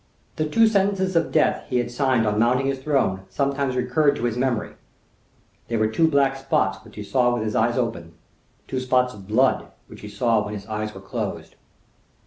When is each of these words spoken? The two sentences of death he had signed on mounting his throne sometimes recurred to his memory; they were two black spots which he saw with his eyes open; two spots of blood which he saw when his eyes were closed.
The 0.37 0.49
two 0.49 0.65
sentences 0.65 1.15
of 1.15 1.31
death 1.31 1.67
he 1.69 1.77
had 1.77 1.91
signed 1.91 2.25
on 2.25 2.39
mounting 2.39 2.65
his 2.65 2.79
throne 2.79 3.21
sometimes 3.29 3.75
recurred 3.75 4.15
to 4.15 4.23
his 4.23 4.35
memory; 4.35 4.73
they 5.67 5.77
were 5.77 5.85
two 5.85 6.07
black 6.07 6.35
spots 6.35 6.83
which 6.83 6.95
he 6.95 7.03
saw 7.03 7.35
with 7.35 7.43
his 7.43 7.55
eyes 7.55 7.77
open; 7.77 8.13
two 8.67 8.79
spots 8.79 9.13
of 9.13 9.27
blood 9.27 9.67
which 9.85 10.01
he 10.01 10.09
saw 10.09 10.43
when 10.43 10.55
his 10.55 10.65
eyes 10.65 10.95
were 10.95 11.01
closed. 11.01 11.53